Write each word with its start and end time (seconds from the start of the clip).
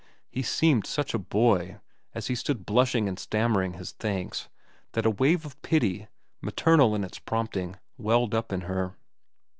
He 0.31 0.41
seemed 0.41 0.87
such 0.87 1.13
a 1.13 1.19
boy, 1.19 1.77
as 2.15 2.25
he 2.25 2.33
stood 2.33 2.65
blushing 2.65 3.07
and 3.07 3.19
stammering 3.19 3.73
his 3.73 3.91
thanks, 3.91 4.49
that 4.93 5.05
a 5.05 5.11
wave 5.11 5.45
of 5.45 5.61
pity, 5.61 6.07
maternal 6.41 6.95
in 6.95 7.03
its 7.03 7.19
prompting, 7.19 7.75
welled 7.99 8.33
up 8.33 8.51
in 8.51 8.61
her. 8.61 8.95